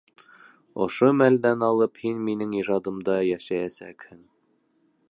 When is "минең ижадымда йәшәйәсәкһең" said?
2.31-4.27